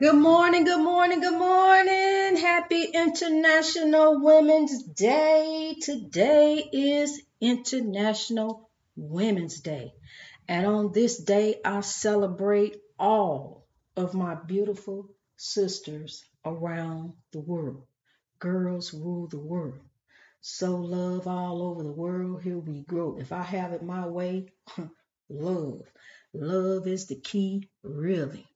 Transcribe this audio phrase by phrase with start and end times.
[0.00, 2.36] Good morning, good morning, good morning.
[2.36, 5.74] Happy International Women's Day.
[5.82, 9.92] Today is International Women's Day.
[10.46, 13.66] And on this day, I celebrate all
[13.96, 17.82] of my beautiful sisters around the world.
[18.38, 19.80] Girls rule the world.
[20.40, 22.44] So love all over the world.
[22.44, 23.18] Here we grow.
[23.18, 24.52] If I have it my way,
[25.28, 25.82] love.
[26.32, 28.47] Love is the key, really.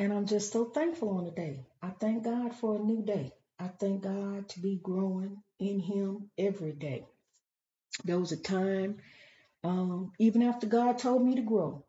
[0.00, 1.60] And I'm just so thankful on the day.
[1.82, 3.32] I thank God for a new day.
[3.58, 7.04] I thank God to be growing in Him every day.
[8.04, 8.96] There was a time,
[9.62, 11.84] um, even after God told me to grow,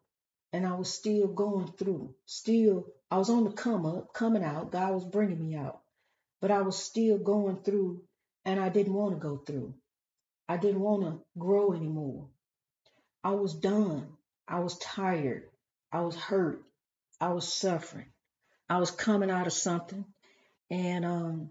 [0.52, 4.73] and I was still going through, still, I was on the come up, coming out.
[4.73, 5.80] God was bringing me out,
[6.42, 8.03] but I was still going through,
[8.44, 9.73] and I didn't want to go through.
[10.50, 12.28] I didn't want to grow anymore.
[13.23, 14.08] I was done.
[14.48, 15.44] I was tired.
[15.94, 16.64] I was hurt.
[17.22, 18.08] I was suffering.
[18.68, 20.06] I was coming out of something
[20.72, 21.50] and um,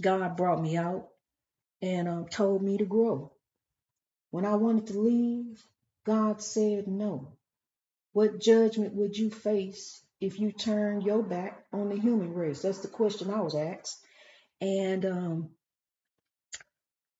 [0.00, 1.08] God brought me out
[1.82, 3.32] and um, told me to grow.
[4.30, 5.62] When I wanted to leave,
[6.06, 7.32] God said no.
[8.12, 12.62] What judgment would you face if you turned your back on the human race?
[12.62, 13.98] That's the question I was asked.
[14.60, 15.50] And um,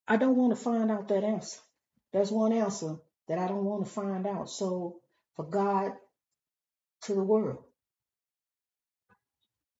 [0.06, 1.60] I don't want to find out that answer.
[2.12, 2.96] That's one answer
[3.28, 4.50] that I don't want to find out.
[4.50, 4.96] So,
[5.36, 5.92] for God
[7.02, 7.64] to the world,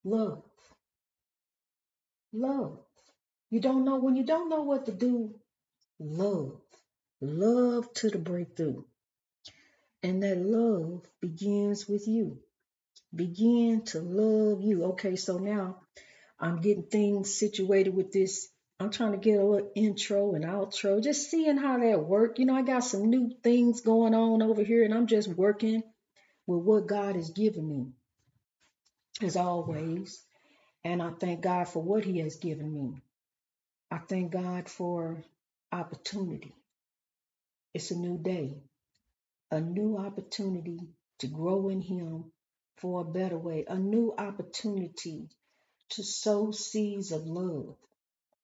[0.05, 0.43] love,
[2.33, 2.81] love.
[3.50, 5.34] You don't know when you don't know what to do,
[6.00, 6.61] love,
[7.21, 8.84] love to the breakthrough.
[10.03, 12.39] And that love begins with you.
[13.15, 14.84] Begin to love you.
[14.93, 15.81] Okay, so now
[16.39, 18.49] I'm getting things situated with this.
[18.81, 22.39] I'm trying to get a little intro and outro, just seeing how that work.
[22.39, 25.83] You know, I got some new things going on over here, and I'm just working
[26.47, 27.93] with what God has given me,
[29.23, 30.23] as always.
[30.84, 33.03] And I thank God for what He has given me.
[33.91, 35.25] I thank God for
[35.73, 36.55] opportunity.
[37.75, 38.57] It's a new day.
[39.53, 40.81] a new opportunity
[41.21, 42.33] to grow in Him
[42.78, 45.31] for a better way, a new opportunity
[45.91, 47.77] to sow seeds of love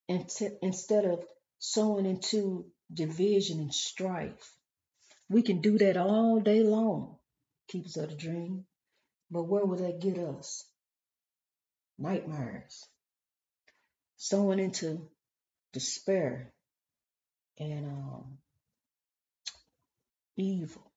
[0.08, 1.24] instead of
[1.58, 4.52] sowing into division and strife.
[5.30, 7.16] We can do that all day long,
[7.68, 8.66] keepers of the dream.
[9.30, 10.64] But where will that get us?
[11.98, 12.86] Nightmares,
[14.16, 15.08] sowing into
[15.72, 16.52] despair
[17.58, 18.38] and um,
[20.36, 20.92] evil,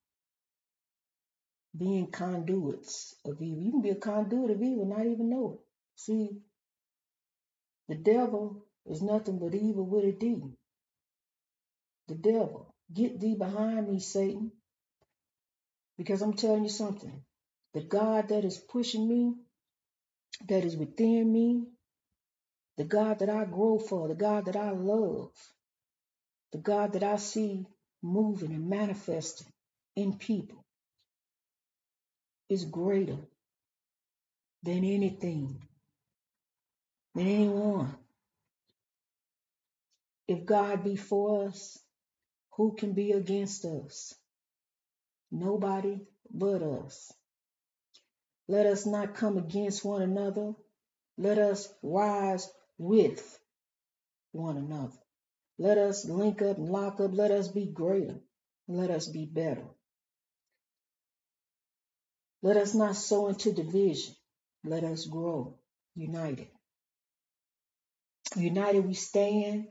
[1.77, 3.63] being conduits of evil.
[3.63, 5.59] You can be a conduit of evil, not even know it.
[5.95, 6.29] See,
[7.89, 10.41] The devil is nothing but evil with a D.
[12.07, 12.73] The devil.
[12.93, 14.51] Get thee behind me, Satan,
[15.97, 17.23] because I'm telling you something.
[17.77, 19.35] The God that is pushing me,
[20.47, 21.67] that is within me,
[22.75, 25.29] the God that I grow for, the God that I love,
[26.53, 27.67] the God that I see
[28.01, 29.45] moving and manifesting
[29.95, 30.65] in people
[32.49, 33.19] is greater
[34.63, 35.61] than anything,
[37.13, 37.95] than anyone.
[40.27, 41.77] If God be for us,
[42.53, 44.15] who can be against us?
[45.31, 45.99] Nobody
[46.33, 47.13] but us.
[48.47, 50.53] Let us not come against one another.
[51.17, 53.39] Let us rise with
[54.31, 54.97] one another.
[55.57, 57.11] Let us link up and lock up.
[57.13, 58.19] Let us be greater.
[58.67, 59.65] Let us be better.
[62.41, 64.15] Let us not sow into division.
[64.63, 65.55] Let us grow
[65.95, 66.47] united.
[68.35, 69.67] United we stand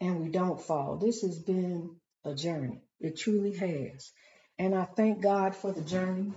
[0.00, 0.96] and we don't fall.
[0.96, 2.82] This has been a journey.
[3.00, 4.12] It truly has.
[4.58, 6.32] And I thank God for the journey.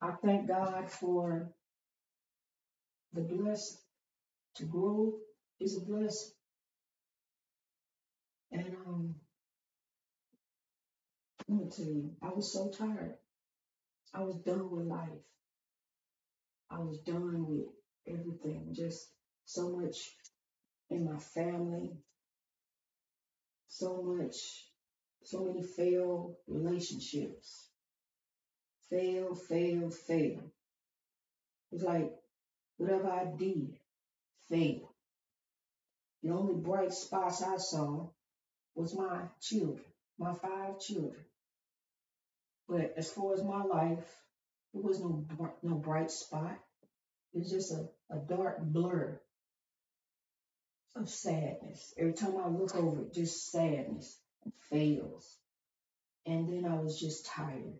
[0.00, 1.50] I thank God for
[3.12, 3.78] the blessing.
[4.56, 5.14] To grow
[5.60, 6.32] is a blessing.
[8.52, 9.14] And um,
[11.48, 13.16] I'm gonna tell you, I was so tired.
[14.14, 15.08] I was done with life.
[16.70, 17.66] I was done with
[18.06, 18.72] everything.
[18.72, 19.10] Just
[19.44, 20.16] so much
[20.90, 21.96] in my family,
[23.68, 24.70] so much,
[25.22, 27.70] so many failed relationships.
[28.90, 30.40] Fail, fail, fail.
[31.72, 32.12] It's like
[32.76, 33.76] whatever I did,
[34.48, 34.88] failed.
[36.22, 38.08] The only bright spots I saw
[38.74, 39.84] was my children,
[40.18, 41.24] my five children.
[42.68, 44.04] But as far as my life,
[44.72, 45.24] there was no
[45.62, 46.58] no bright spot.
[47.34, 49.20] It was just a, a dark blur
[50.94, 51.92] of sadness.
[51.98, 55.36] Every time I look over it, just sadness and fails.
[56.24, 57.78] And then I was just tired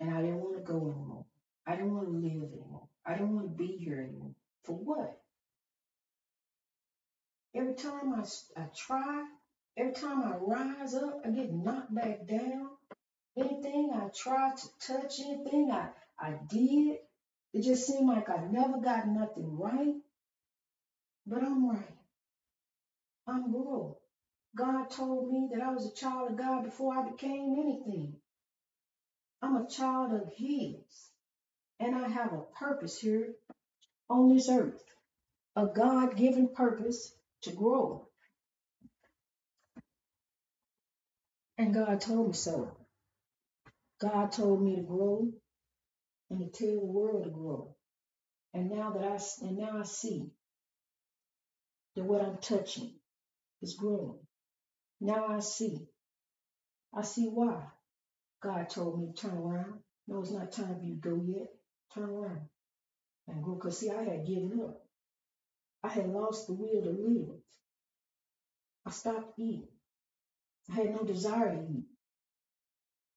[0.00, 1.24] and I didn't want to go anymore.
[1.66, 2.88] I didn't want to live anymore.
[3.06, 4.32] I don't want to be here anymore.
[4.64, 5.20] For what?
[7.54, 8.20] Every time I,
[8.60, 9.24] I try,
[9.76, 12.70] every time I rise up, I get knocked back down.
[13.36, 15.88] Anything I try to touch, anything I,
[16.18, 16.98] I did,
[17.54, 19.94] it just seemed like I never got nothing right.
[21.26, 21.96] But I'm right.
[23.26, 23.94] I'm growing.
[24.56, 28.16] God told me that I was a child of God before I became anything.
[29.42, 31.10] I'm a child of His.
[31.78, 33.34] And I have a purpose here
[34.08, 34.82] on this earth,
[35.54, 37.12] a God given purpose
[37.42, 38.08] to grow.
[41.58, 42.76] And God told me so.
[44.00, 45.28] God told me to grow
[46.30, 47.74] and to tell the world to grow.
[48.54, 50.30] And now that I and now I see
[51.94, 52.94] that what I'm touching
[53.62, 54.18] is growing.
[55.00, 55.86] Now I see.
[56.94, 57.62] I see why
[58.42, 59.80] God told me turn around.
[60.08, 61.48] No, it's not time for you to go yet.
[61.94, 62.40] Turn around
[63.28, 63.54] and go.
[63.54, 64.82] Because see, I had given up.
[65.82, 67.40] I had lost the will to live.
[68.86, 69.68] I stopped eating.
[70.70, 71.86] I had no desire to eat.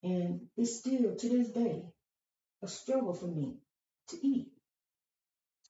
[0.04, 1.84] And it's still to this day
[2.62, 3.58] a struggle for me
[4.10, 4.52] to eat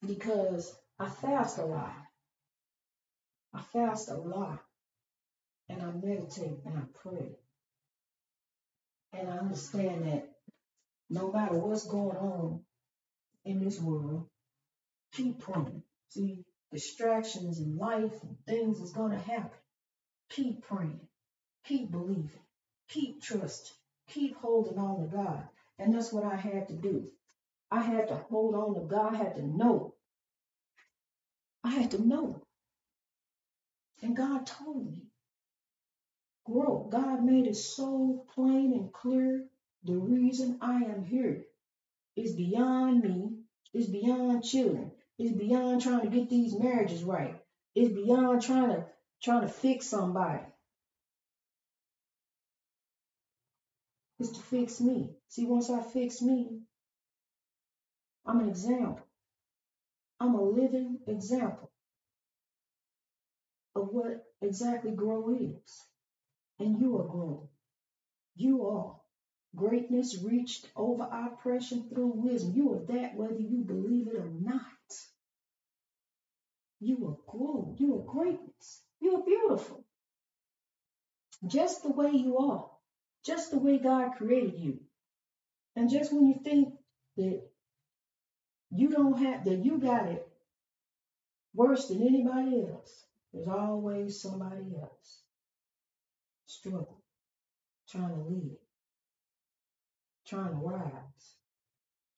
[0.05, 1.95] because I fast a lot.
[3.53, 4.59] I fast a lot
[5.69, 7.37] and I meditate and I pray.
[9.13, 10.29] And I understand that
[11.09, 12.61] no matter what's going on
[13.45, 14.27] in this world,
[15.13, 15.83] keep praying.
[16.09, 19.57] See, distractions in life and things is going to happen.
[20.29, 21.07] Keep praying.
[21.65, 22.29] Keep believing.
[22.89, 23.75] Keep trusting.
[24.09, 25.47] Keep holding on to God.
[25.79, 27.07] And that's what I had to do.
[27.71, 29.13] I had to hold on to God.
[29.15, 29.95] I had to know.
[31.63, 32.41] I had to know.
[34.01, 35.08] And God told me,
[36.49, 39.45] God made it so plain and clear.
[39.83, 41.45] The reason I am here
[42.15, 43.39] is beyond me,
[43.73, 47.41] is beyond children, is beyond trying to get these marriages right,
[47.75, 48.85] is beyond trying to
[49.21, 50.43] trying to fix somebody.
[54.19, 55.15] It's to fix me.
[55.29, 56.61] See, once I fix me,
[58.25, 59.05] I'm an example.
[60.19, 61.71] I'm a living example
[63.75, 65.88] of what exactly grow is.
[66.59, 67.47] And you are grown.
[68.35, 68.95] You are.
[69.55, 72.53] Greatness reached over oppression through wisdom.
[72.55, 74.63] You are that whether you believe it or not.
[76.79, 77.75] You are grown.
[77.79, 78.83] You are greatness.
[79.01, 79.85] You are beautiful.
[81.47, 82.69] Just the way you are.
[83.25, 84.79] Just the way God created you.
[85.75, 86.73] And just when you think
[87.17, 87.41] that
[88.71, 90.27] you don't have that you got it
[91.53, 95.18] worse than anybody else, there's always somebody else
[96.59, 97.01] struggling,
[97.89, 98.61] trying to lead it,
[100.27, 101.35] trying to rise,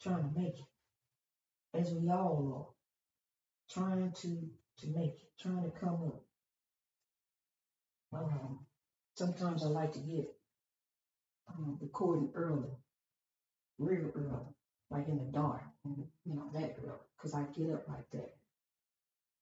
[0.01, 2.75] trying to make it, as we all
[3.77, 6.23] are, trying to to make it, trying to come up.
[8.13, 8.59] Um,
[9.15, 10.27] sometimes I like to get
[11.49, 12.71] um, recording early,
[13.77, 14.55] real early,
[14.89, 18.33] like in the dark, and you know that early, because I get up like that.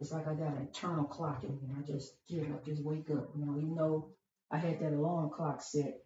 [0.01, 1.73] It's like I got an internal clock in me.
[1.77, 3.29] I just get up, just wake up.
[3.35, 4.09] You know, even though
[4.51, 6.01] I had that alarm clock set.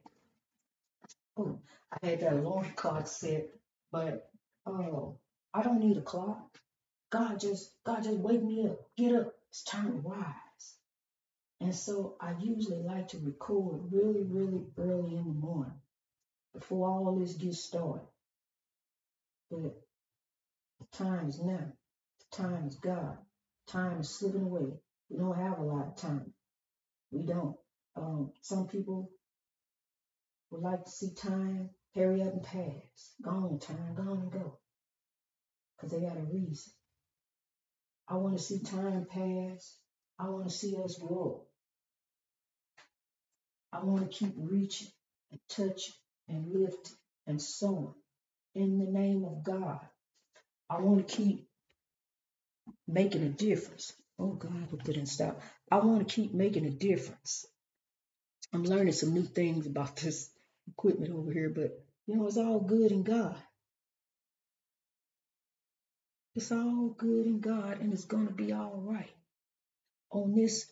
[1.38, 1.60] Oh,
[1.92, 3.50] I had that alarm clock set,
[3.92, 4.30] but
[4.66, 5.18] oh,
[5.54, 6.58] I don't need a clock.
[7.12, 8.80] God just God just wake me up.
[8.98, 9.34] Get up.
[9.50, 10.78] It's time to rise.
[11.62, 15.80] And so I usually like to record really, really early in the morning
[16.54, 18.06] before all this gets started.
[19.50, 19.80] But
[20.80, 21.72] the time is now.
[22.20, 23.18] The time is God.
[23.68, 24.74] Time is slipping away.
[25.10, 26.34] We don't have a lot of time.
[27.12, 27.56] We don't.
[27.96, 29.12] Um, some people
[30.52, 33.16] would like to see time hurry up and pass.
[33.24, 34.60] Gone time, gone and go.
[35.78, 36.74] Because they got a reason.
[38.10, 39.78] I want to see time pass.
[40.20, 41.44] I want to see us grow.
[43.74, 44.90] I want to keep reaching
[45.32, 45.96] and touching
[46.30, 46.98] and lifting
[47.28, 47.94] and sowing
[48.56, 49.80] in the name of God.
[50.70, 51.48] I want to keep
[52.88, 53.94] making a difference.
[54.20, 55.42] Oh God, that didn't stop.
[55.72, 57.46] I want to keep making a difference.
[58.54, 60.30] I'm learning some new things about this
[60.68, 63.36] equipment over here, but you know, it's all good in God.
[66.36, 69.12] It's all good in God, and it's going to be all right.
[70.12, 70.72] On this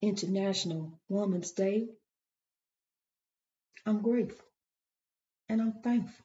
[0.00, 1.88] International Women's Day,
[3.86, 4.46] I'm grateful
[5.48, 6.24] and I'm thankful.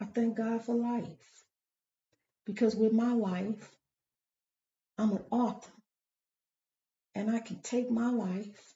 [0.00, 1.44] I thank God for life
[2.46, 3.70] because with my life,
[4.98, 5.70] I'm an author
[7.14, 8.74] and I can take my life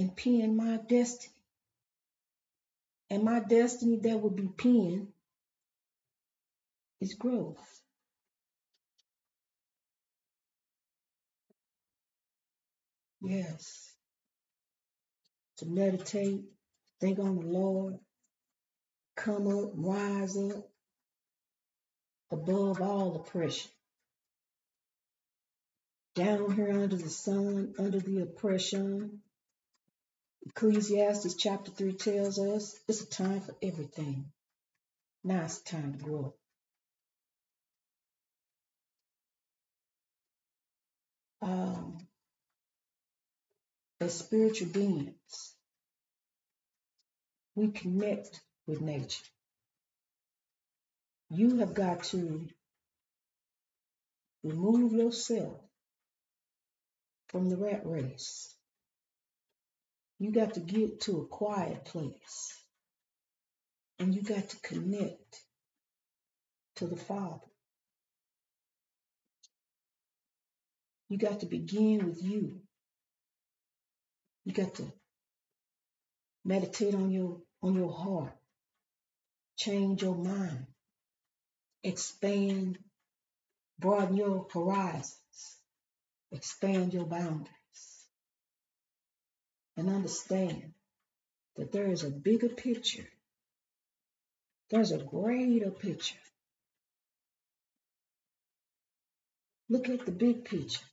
[0.00, 1.34] and pen my destiny.
[3.10, 5.08] And my destiny that will be penned
[7.02, 7.58] is growth.
[13.20, 13.92] Yes.
[15.58, 16.44] To meditate,
[17.00, 17.98] think on the Lord,
[19.16, 20.66] come up, rise up
[22.30, 23.70] above all oppression.
[26.14, 29.20] Down here under the sun, under the oppression.
[30.50, 34.24] Ecclesiastes chapter 3 tells us it's a time for everything.
[35.22, 36.34] Now it's time to grow.
[41.40, 41.98] Um,
[44.00, 45.54] as spiritual beings,
[47.54, 49.24] we connect with nature.
[51.30, 52.48] You have got to
[54.42, 55.60] remove yourself
[57.28, 58.52] from the rat race.
[60.20, 62.54] You got to get to a quiet place
[63.98, 65.42] and you got to connect
[66.76, 67.40] to the Father.
[71.08, 72.60] You got to begin with you.
[74.44, 74.92] You got to
[76.44, 78.36] meditate on your on your heart.
[79.56, 80.66] Change your mind.
[81.82, 82.78] Expand,
[83.78, 85.16] broaden your horizons.
[86.30, 87.59] Expand your boundaries.
[89.76, 90.74] And understand
[91.56, 93.08] that there is a bigger picture.
[94.70, 96.16] There's a greater picture.
[99.68, 100.84] Look at the big picture.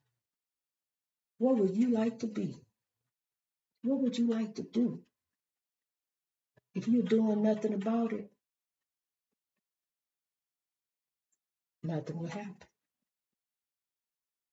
[1.39, 2.55] What would you like to be?
[3.83, 5.01] What would you like to do?
[6.75, 8.29] If you're doing nothing about it,
[11.83, 12.67] nothing will happen.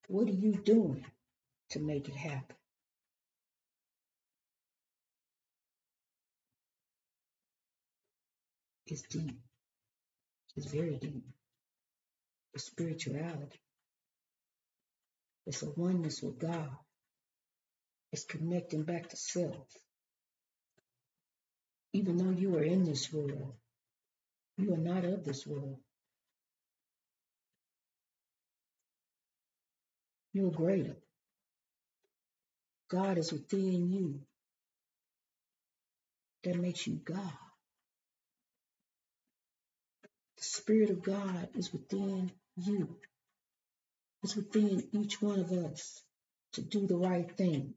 [0.08, 1.04] What are you doing
[1.70, 2.56] to make it happen?
[8.86, 9.38] It's deep.
[10.56, 11.24] It's very deep.
[12.52, 13.60] It's spirituality.
[15.46, 16.70] It's a oneness with God.
[18.12, 19.66] It's connecting back to self.
[21.92, 23.54] Even though you are in this world,
[24.56, 25.78] you are not of this world.
[30.32, 30.96] You're greater.
[32.90, 34.20] God is within you.
[36.44, 37.32] That makes you God.
[40.44, 42.96] Spirit of God is within you.
[44.22, 46.02] It's within each one of us
[46.54, 47.74] to do the right thing.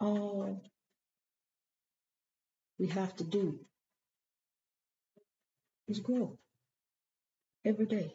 [0.00, 0.62] All
[2.78, 3.60] we have to do
[5.88, 6.38] is grow
[7.64, 8.12] every day.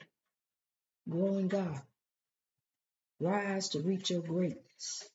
[1.09, 1.81] Grow in God.
[3.19, 5.09] Rise to reach your greatness.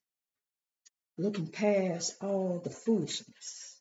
[1.18, 3.75] Looking past all the foolishness.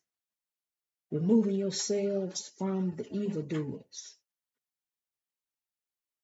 [1.12, 4.16] Removing yourselves from the evildoers.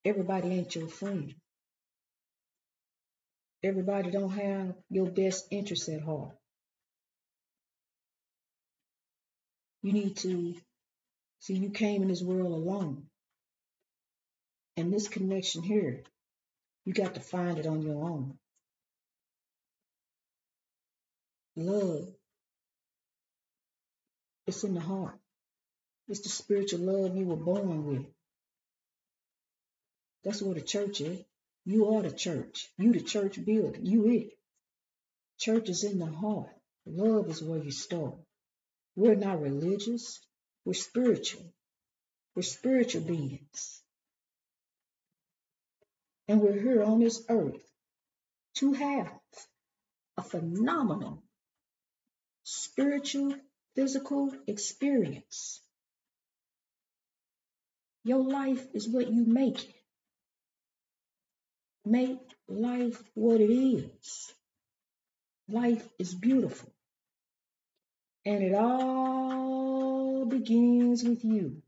[0.03, 1.33] Everybody ain't your friend.
[3.63, 6.35] Everybody don't have your best interests at heart.
[9.83, 10.55] You need to
[11.39, 13.05] see you came in this world alone.
[14.77, 16.03] And this connection here,
[16.85, 18.37] you got to find it on your own.
[21.55, 22.07] Love,
[24.51, 25.17] it's in the heart.
[26.07, 28.05] It's the spiritual love you were born with.
[30.23, 31.19] That's where the church is.
[31.63, 32.69] You are the church.
[32.77, 33.85] You the church building.
[33.85, 34.31] You it.
[35.39, 36.49] Church is in the heart.
[36.85, 38.15] Love is where you start.
[38.95, 40.19] We're not religious.
[40.65, 41.45] We're spiritual.
[42.35, 43.81] We're spiritual beings.
[46.27, 47.63] And we're here on this earth
[48.55, 49.11] to have
[50.17, 51.23] a phenomenal
[52.43, 53.33] spiritual,
[53.75, 55.61] physical experience.
[58.03, 59.75] Your life is what you make it.
[61.85, 64.33] Make life what it is.
[65.47, 66.71] Life is beautiful.
[68.25, 71.61] And it all begins with you.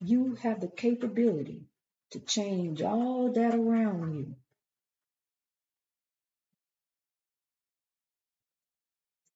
[0.00, 1.62] You have the capability
[2.10, 4.34] to change all that around you.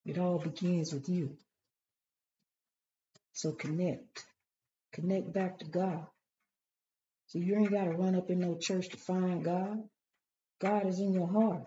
[0.06, 1.36] It all begins with you.
[3.32, 4.24] So connect.
[4.92, 6.06] Connect back to God.
[7.26, 9.82] So you ain't got to run up in no church to find God.
[10.60, 11.64] God is in your heart.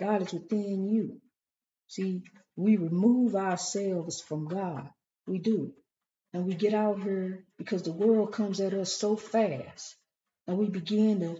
[0.00, 1.20] God is within you.
[1.86, 2.22] See,
[2.56, 4.88] we remove ourselves from God.
[5.26, 5.74] We do.
[6.32, 9.94] And we get out here because the world comes at us so fast.
[10.46, 11.36] And we begin to,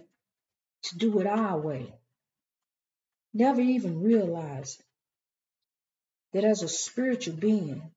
[0.83, 1.91] to do it our way.
[3.33, 4.77] Never even realize
[6.33, 7.91] that as a spiritual being,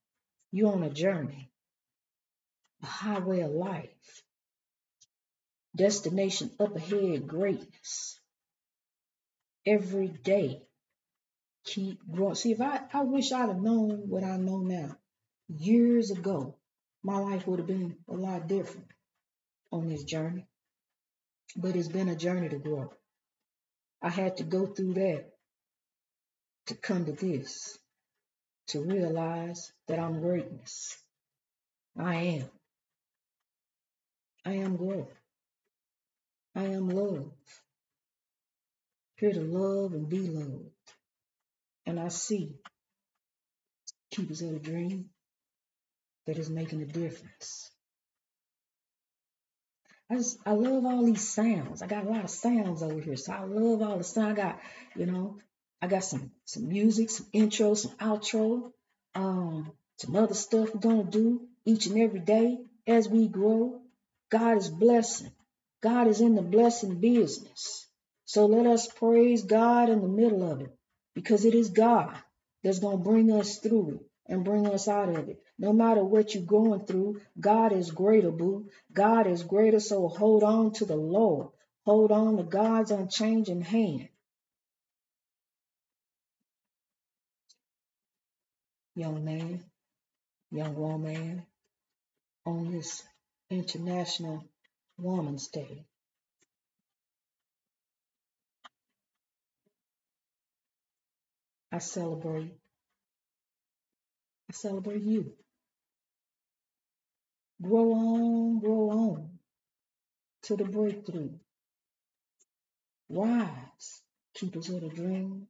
[0.52, 1.50] you're on a journey.
[2.82, 4.22] a highway of life,
[5.76, 8.20] destination up ahead, greatness.
[9.66, 10.62] Every day,
[11.64, 12.34] keep growing.
[12.36, 14.96] See, if I, I wish I'd have known what I know now
[15.48, 16.56] years ago,
[17.02, 18.88] my life would have been a lot different
[19.72, 20.46] on this journey.
[21.56, 22.92] But it's been a journey to grow.
[24.02, 25.26] I had to go through that
[26.66, 27.78] to come to this,
[28.68, 30.96] to realize that I'm greatness.
[31.98, 32.50] I am.
[34.44, 35.12] I am growth.
[36.54, 37.32] I am love.
[39.16, 40.70] Here to love and be loved.
[41.86, 42.56] And I see
[44.10, 45.10] keepers of the dream
[46.26, 47.70] that is making a difference.
[50.10, 51.82] I just I love all these sounds.
[51.82, 54.32] I got a lot of sounds over here, so I love all the sound.
[54.32, 54.60] I got,
[54.94, 55.38] you know,
[55.82, 58.72] I got some some music, some intro, some outro,
[59.14, 63.80] um, some other stuff we're gonna do each and every day as we grow.
[64.30, 65.32] God is blessing.
[65.82, 67.86] God is in the blessing business.
[68.26, 70.76] So let us praise God in the middle of it
[71.14, 72.16] because it is God
[72.64, 74.00] that's going to bring us through it
[74.32, 75.40] and bring us out of it.
[75.58, 78.68] No matter what you're going through, God is greater, boo.
[78.92, 81.48] God is greater, so hold on to the Lord.
[81.84, 84.08] Hold on to God's unchanging hand.
[88.96, 89.62] Young man,
[90.50, 91.44] young woman,
[92.46, 93.02] on this
[93.50, 94.42] International
[94.98, 95.84] Women's Day,
[101.70, 102.54] I celebrate,
[104.50, 105.34] I celebrate you.
[107.62, 109.30] Grow on, grow on
[110.44, 111.32] to the breakthrough.
[113.10, 114.02] Rise,
[114.34, 115.48] keepers of the dream.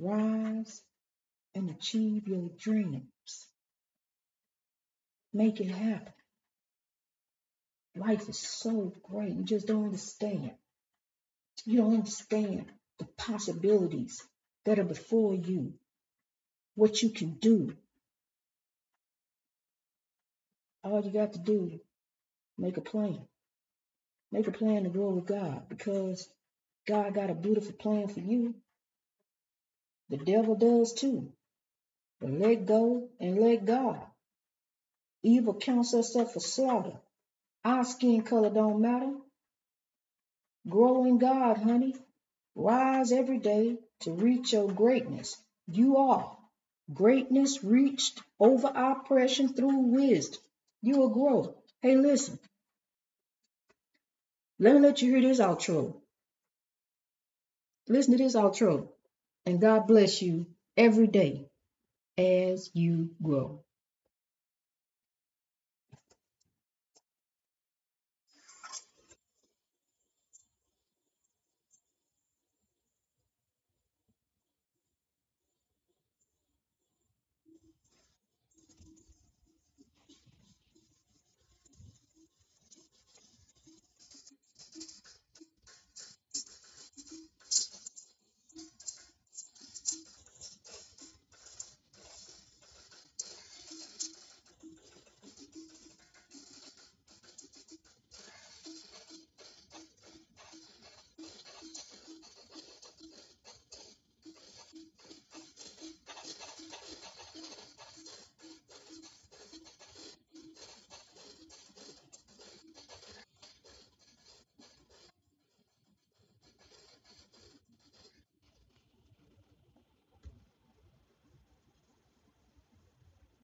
[0.00, 0.80] Rise
[1.54, 3.04] and achieve your dreams.
[5.32, 6.12] Make it happen.
[7.94, 9.34] Life is so great.
[9.34, 10.52] You just don't understand.
[11.66, 12.66] You don't understand
[12.98, 14.22] the possibilities
[14.64, 15.74] that are before you,
[16.76, 17.74] what you can do.
[20.82, 21.78] All you got to do,
[22.56, 23.20] make a plan.
[24.32, 26.26] Make a plan to grow with God because
[26.86, 28.54] God got a beautiful plan for you.
[30.10, 31.32] The devil does too.
[32.20, 34.00] But let go and let God.
[35.22, 36.98] Evil counts us up for slaughter.
[37.64, 39.14] Our skin color don't matter.
[40.68, 41.94] Grow in God, honey.
[42.54, 45.36] Rise every day to reach your greatness.
[45.68, 46.36] You are.
[46.92, 50.42] Greatness reached over oppression through wisdom.
[50.82, 51.54] You will grow.
[51.82, 52.38] Hey, listen.
[54.58, 55.94] Let me let you hear this outro.
[57.88, 58.88] Listen to this outro.
[59.46, 61.48] And God bless you every day
[62.18, 63.64] as you grow.